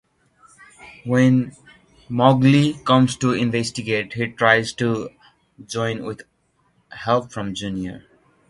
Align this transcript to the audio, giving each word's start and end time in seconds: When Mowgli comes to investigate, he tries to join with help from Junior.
When 1.05 1.55
Mowgli 2.09 2.73
comes 2.85 3.15
to 3.17 3.33
investigate, 3.33 4.13
he 4.13 4.25
tries 4.29 4.73
to 4.73 5.11
join 5.67 6.05
with 6.05 6.23
help 6.89 7.31
from 7.31 7.53
Junior. 7.53 8.03